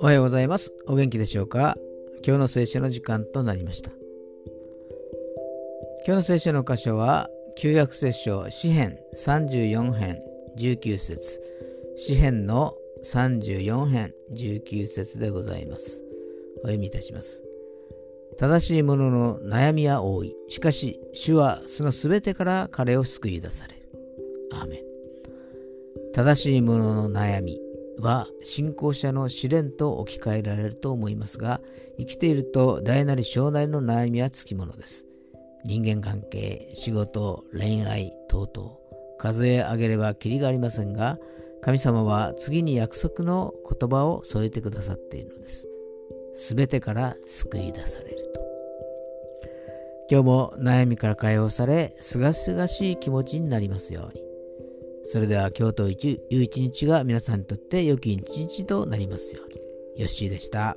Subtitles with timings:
[0.00, 0.72] おはようございます。
[0.86, 1.76] お元気でしょうか？
[2.24, 3.90] 今日の聖書の時間となりました。
[6.06, 10.22] 今日の聖書の箇所は、旧約聖書詩編34編
[10.58, 11.42] 19節
[11.98, 12.74] 詩編の
[13.04, 16.02] 34編19節でございます。
[16.58, 17.42] お読みいたします。
[18.38, 20.34] 正しい者の悩みは多い。
[20.48, 23.81] しかし、主はそのすべてから彼を救い出される。
[24.52, 24.80] アーメン。
[26.14, 27.58] 正しい者のの悩み
[27.98, 31.60] は信仰者の試練と置き換えられると思いますが、
[31.98, 35.06] 生きていると大なり小なりの悩みはつきものです。
[35.64, 38.76] 人間関係、仕事、恋愛等々、
[39.18, 41.18] 数え上げればきりがありませんが、
[41.60, 45.68] 神様は次に約束の言葉を添えてくださっているのです。
[46.34, 48.40] すべてから救い出されると。
[50.10, 54.21] 今日も悩みから解放され、すがすがしい気持ちになりますように。
[55.12, 55.92] それでは今日とい
[56.38, 59.56] う一日が皆さんにとって良き一日となりますように。
[60.00, 60.74] よッしーでした。